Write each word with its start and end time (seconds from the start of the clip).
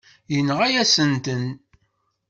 Yenɣa-yasent-ten. 0.33 1.43